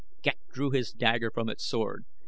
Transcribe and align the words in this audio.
Ghek 0.23 0.39
drew 0.51 0.71
his 0.71 0.93
dagger 0.93 1.29
from 1.29 1.47
its 1.47 1.63
sheath. 1.63 1.99